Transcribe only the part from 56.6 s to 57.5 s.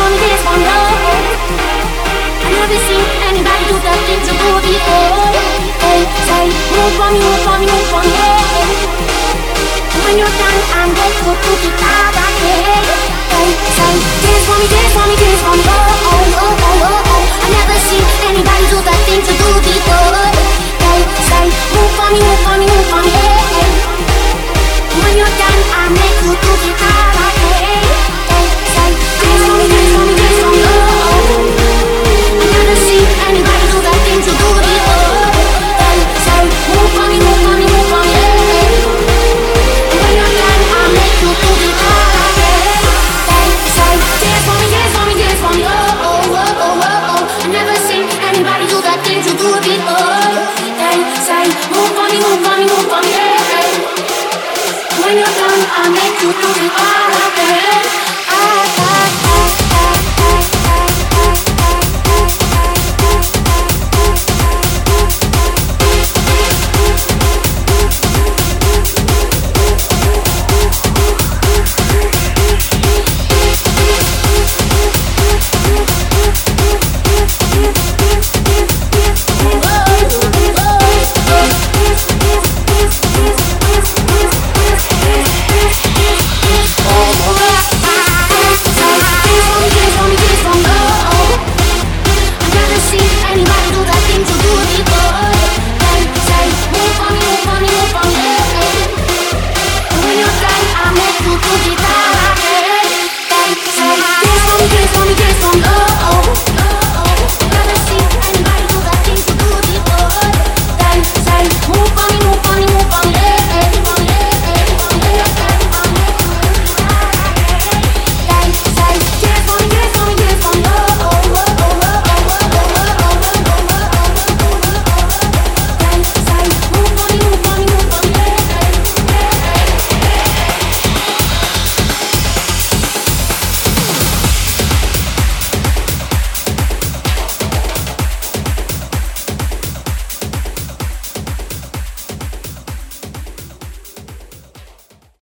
are